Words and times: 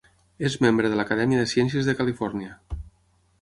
És 0.47 0.53
membre 0.65 0.89
de 0.93 0.97
l'Acadèmia 0.99 1.43
de 1.43 1.51
Ciències 1.51 1.91
de 1.91 1.95
Califòrnia. 2.01 2.59